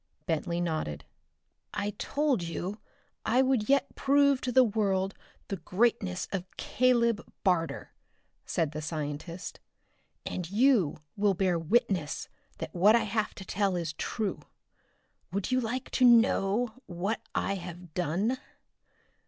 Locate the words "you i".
2.41-3.43